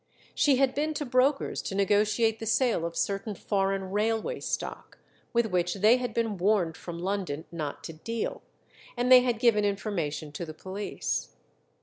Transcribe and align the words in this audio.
She 0.33 0.55
had 0.55 0.73
been 0.73 0.95
to 0.95 1.05
brokers 1.05 1.61
to 1.61 1.75
negotiate 1.75 2.39
the 2.39 2.47
sale 2.47 2.85
of 2.87 2.95
certain 2.97 3.35
foreign 3.35 3.91
railway 3.91 4.39
stock, 4.39 4.97
with 5.31 5.51
which 5.51 5.75
they 5.75 5.97
had 5.97 6.11
been 6.11 6.39
warned 6.39 6.75
from 6.75 6.97
London 6.97 7.45
not 7.51 7.83
to 7.83 7.93
deal, 7.93 8.41
and 8.97 9.11
they 9.11 9.19
had 9.21 9.37
given 9.37 9.63
information 9.63 10.31
to 10.31 10.43
the 10.43 10.55
police. 10.55 11.35